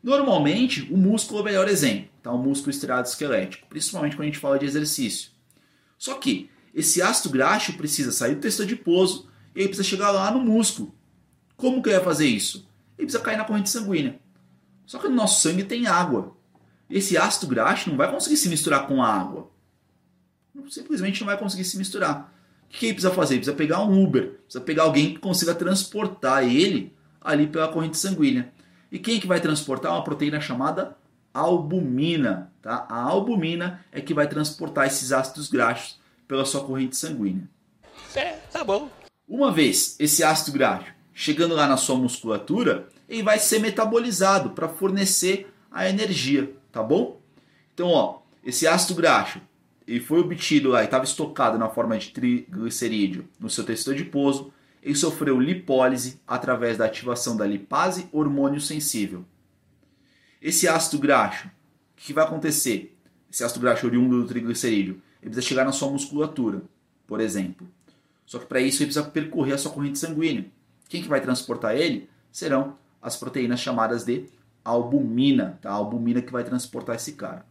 Normalmente, 0.03 0.89
o 0.91 0.97
músculo 0.97 1.39
é 1.39 1.41
o 1.41 1.45
melhor 1.45 1.69
exemplo, 1.69 2.09
tá? 2.21 2.33
O 2.33 2.37
músculo 2.37 2.71
estriado 2.71 3.07
esquelético, 3.07 3.65
principalmente 3.69 4.17
quando 4.17 4.23
a 4.23 4.25
gente 4.25 4.39
fala 4.39 4.59
de 4.59 4.65
exercício. 4.65 5.36
Só 5.97 6.15
que 6.15 6.49
esse 6.73 7.01
ácido 7.01 7.29
graxo 7.29 7.73
precisa 7.73 8.11
sair 8.11 8.35
do 8.35 8.41
tecido 8.41 8.63
adiposo 8.63 9.27
e 9.55 9.61
aí 9.61 9.67
precisa 9.67 9.87
chegar 9.87 10.11
lá 10.11 10.29
no 10.29 10.39
músculo. 10.39 10.93
Como 11.55 11.81
que 11.81 11.89
ele 11.89 11.95
vai 11.95 12.05
fazer 12.05 12.27
isso? 12.27 12.67
Ele 12.97 13.07
precisa 13.07 13.23
cair 13.23 13.37
na 13.37 13.45
corrente 13.45 13.69
sanguínea. 13.69 14.19
Só 14.85 14.99
que 14.99 15.07
no 15.07 15.15
nosso 15.15 15.41
sangue 15.41 15.63
tem 15.63 15.87
água. 15.87 16.37
Esse 16.89 17.17
ácido 17.17 17.47
graxo 17.47 17.89
não 17.89 17.97
vai 17.97 18.11
conseguir 18.11 18.37
se 18.37 18.47
misturar 18.47 18.87
com 18.87 19.01
a 19.01 19.11
água. 19.11 19.51
Simplesmente 20.69 21.19
não 21.21 21.27
vai 21.27 21.37
conseguir 21.37 21.65
se 21.65 21.77
misturar. 21.77 22.33
O 22.65 22.69
que 22.69 22.85
ele 22.85 22.93
precisa 22.93 23.13
fazer? 23.13 23.35
Ele 23.35 23.39
precisa 23.39 23.57
pegar 23.57 23.83
um 23.83 24.03
Uber, 24.03 24.39
precisa 24.43 24.63
pegar 24.63 24.83
alguém 24.83 25.13
que 25.13 25.19
consiga 25.19 25.55
transportar 25.55 26.43
ele 26.43 26.95
ali 27.21 27.47
pela 27.47 27.67
corrente 27.67 27.97
sanguínea. 27.97 28.53
E 28.91 28.99
quem 28.99 29.17
é 29.17 29.19
que 29.19 29.27
vai 29.27 29.39
transportar? 29.39 29.91
Uma 29.91 30.03
proteína 30.03 30.39
chamada 30.39 30.95
albumina. 31.39 32.51
Tá? 32.61 32.85
A 32.89 33.01
albumina 33.01 33.83
é 33.91 34.01
que 34.01 34.13
vai 34.13 34.27
transportar 34.27 34.87
esses 34.87 35.11
ácidos 35.11 35.49
graxos 35.49 35.99
pela 36.27 36.45
sua 36.45 36.63
corrente 36.63 36.95
sanguínea. 36.97 37.47
É, 38.15 38.33
tá 38.51 38.63
bom. 38.63 38.89
Uma 39.27 39.51
vez 39.51 39.95
esse 39.99 40.23
ácido 40.23 40.51
graxo 40.57 40.91
chegando 41.13 41.55
lá 41.55 41.67
na 41.67 41.77
sua 41.77 41.95
musculatura, 41.95 42.87
ele 43.09 43.23
vai 43.23 43.39
ser 43.39 43.59
metabolizado 43.59 44.51
para 44.51 44.69
fornecer 44.69 45.51
a 45.71 45.89
energia, 45.89 46.53
tá 46.71 46.83
bom? 46.83 47.19
Então, 47.73 47.89
ó, 47.89 48.19
esse 48.43 48.67
ácido 48.67 48.93
graxo 48.93 49.41
ele 49.87 49.99
foi 49.99 50.19
obtido 50.19 50.69
lá 50.69 50.81
e 50.81 50.85
estava 50.85 51.05
estocado 51.05 51.57
na 51.57 51.69
forma 51.69 51.97
de 51.97 52.09
triglicerídeo 52.11 53.27
no 53.39 53.49
seu 53.49 53.63
tecido 53.63 53.91
adiposo, 53.91 54.51
ele 54.83 54.95
sofreu 54.95 55.39
lipólise 55.39 56.19
através 56.27 56.77
da 56.77 56.85
ativação 56.85 57.35
da 57.37 57.47
lipase 57.47 58.07
hormônio 58.11 58.59
sensível. 58.59 59.25
Esse 60.41 60.67
ácido 60.67 60.99
graxo, 60.99 61.47
o 61.47 61.51
que 61.95 62.13
vai 62.13 62.23
acontecer? 62.23 62.95
Esse 63.31 63.43
ácido 63.43 63.59
graxo 63.59 63.85
oriundo 63.85 64.21
do 64.21 64.27
triglicerídeo, 64.27 65.01
ele 65.21 65.31
precisa 65.31 65.41
chegar 65.41 65.65
na 65.65 65.71
sua 65.71 65.89
musculatura, 65.89 66.61
por 67.05 67.19
exemplo. 67.19 67.67
Só 68.25 68.39
que 68.39 68.45
para 68.45 68.59
isso 68.59 68.83
ele 68.83 68.91
precisa 68.91 69.05
percorrer 69.09 69.53
a 69.53 69.57
sua 69.57 69.71
corrente 69.71 69.97
sanguínea. 69.97 70.45
Quem 70.87 71.01
que 71.01 71.07
vai 71.07 71.21
transportar 71.21 71.75
ele? 71.75 72.09
Serão 72.31 72.75
as 73.01 73.15
proteínas 73.15 73.59
chamadas 73.59 74.03
de 74.03 74.25
albumina, 74.63 75.57
tá? 75.61 75.69
A 75.69 75.73
albumina 75.73 76.21
que 76.21 76.31
vai 76.31 76.43
transportar 76.43 76.95
esse 76.95 77.13
cara. 77.13 77.45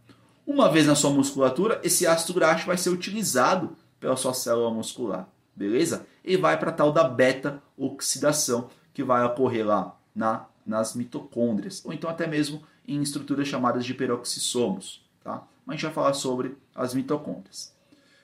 Uma 0.45 0.71
vez 0.71 0.87
na 0.87 0.95
sua 0.95 1.09
musculatura, 1.09 1.81
esse 1.83 2.07
ácido 2.07 2.33
graxo 2.33 2.67
vai 2.67 2.77
ser 2.77 2.89
utilizado 2.89 3.75
pela 3.99 4.15
sua 4.15 4.33
célula 4.33 4.71
muscular, 4.71 5.27
beleza? 5.55 6.05
E 6.23 6.37
vai 6.37 6.57
para 6.57 6.71
tal 6.71 6.91
da 6.91 7.03
beta-oxidação 7.03 8.69
que 8.93 9.03
vai 9.03 9.25
ocorrer 9.25 9.65
lá 9.65 9.97
na, 10.15 10.45
nas 10.65 10.95
mitocôndrias, 10.95 11.83
ou 11.83 11.91
então 11.91 12.09
até 12.09 12.27
mesmo 12.27 12.61
em 12.87 13.01
estruturas 13.01 13.47
chamadas 13.47 13.85
de 13.85 13.93
peroxissomos, 13.93 15.01
tá? 15.23 15.43
Mas 15.65 15.73
a 15.73 15.77
gente 15.77 15.85
vai 15.85 15.93
falar 15.93 16.13
sobre 16.13 16.57
as 16.73 16.93
mitocôndrias. 16.93 17.75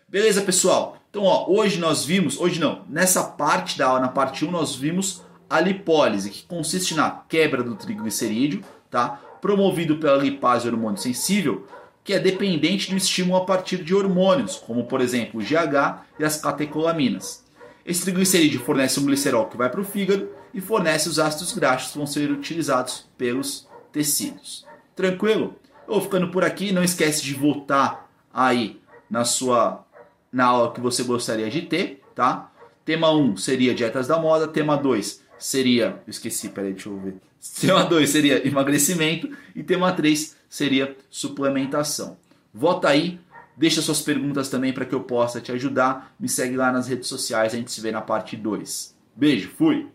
Beleza, 0.07 0.41
pessoal? 0.41 0.97
Então, 1.09 1.23
ó, 1.23 1.49
hoje 1.49 1.79
nós 1.79 2.05
vimos, 2.05 2.39
hoje 2.39 2.59
não, 2.59 2.83
nessa 2.87 3.23
parte 3.23 3.77
da 3.77 3.87
aula, 3.87 3.99
na 3.99 4.07
parte 4.07 4.45
1, 4.45 4.51
nós 4.51 4.75
vimos 4.75 5.23
a 5.49 5.59
lipólise, 5.59 6.29
que 6.29 6.43
consiste 6.43 6.95
na 6.95 7.09
quebra 7.27 7.63
do 7.63 7.75
triglicerídeo, 7.75 8.63
tá? 8.89 9.19
Promovido 9.41 9.97
pela 9.97 10.17
lipase 10.17 10.67
hormônio 10.67 10.99
sensível, 10.99 11.67
que 12.03 12.13
é 12.13 12.19
dependente 12.19 12.89
do 12.89 12.97
estímulo 12.97 13.37
a 13.37 13.45
partir 13.45 13.83
de 13.83 13.93
hormônios, 13.93 14.55
como 14.55 14.85
por 14.85 15.01
exemplo 15.01 15.39
o 15.39 15.43
GH 15.43 16.03
e 16.19 16.23
as 16.23 16.37
catecolaminas. 16.39 17.43
Esse 17.85 18.03
triglicerídeo 18.03 18.61
fornece 18.61 18.99
um 18.99 19.05
glicerol 19.05 19.47
que 19.47 19.57
vai 19.57 19.69
para 19.69 19.81
o 19.81 19.85
fígado 19.85 20.29
e 20.53 20.61
fornece 20.61 21.09
os 21.09 21.19
ácidos 21.19 21.53
graxos 21.53 21.91
que 21.91 21.97
vão 21.97 22.07
ser 22.07 22.31
utilizados 22.31 23.05
pelos 23.17 23.67
tecidos. 23.93 24.65
Tranquilo? 24.93 25.55
Eu 25.87 25.93
vou 25.93 26.01
ficando 26.01 26.29
por 26.29 26.43
aqui, 26.43 26.73
não 26.73 26.83
esquece 26.83 27.23
de 27.23 27.33
voltar 27.33 28.09
aí 28.33 28.81
na 29.09 29.23
sua 29.23 29.85
na 30.31 30.45
aula 30.45 30.73
que 30.73 30.81
você 30.81 31.03
gostaria 31.03 31.49
de 31.49 31.61
ter, 31.61 32.01
tá? 32.15 32.51
Tema 32.83 33.11
1 33.11 33.37
seria 33.37 33.75
dietas 33.75 34.07
da 34.07 34.17
moda, 34.17 34.47
tema 34.47 34.75
2 34.75 35.21
seria, 35.37 36.01
eu 36.07 36.09
esqueci, 36.09 36.49
peraí, 36.49 36.73
deixa 36.73 36.89
eu 36.89 36.99
ver. 36.99 37.15
Tema 37.59 37.83
2 37.83 38.09
seria 38.09 38.47
emagrecimento 38.47 39.29
e 39.53 39.61
tema 39.61 39.91
3 39.91 40.35
seria 40.49 40.95
suplementação. 41.09 42.17
Vota 42.53 42.87
aí, 42.87 43.19
deixa 43.57 43.81
suas 43.81 44.01
perguntas 44.01 44.47
também 44.47 44.71
para 44.71 44.85
que 44.85 44.95
eu 44.95 45.01
possa 45.01 45.41
te 45.41 45.51
ajudar. 45.51 46.15
Me 46.17 46.29
segue 46.29 46.55
lá 46.55 46.71
nas 46.71 46.87
redes 46.87 47.09
sociais, 47.09 47.53
a 47.53 47.57
gente 47.57 47.69
se 47.69 47.81
vê 47.81 47.91
na 47.91 48.01
parte 48.01 48.37
2. 48.37 48.95
Beijo, 49.13 49.49
fui! 49.57 49.87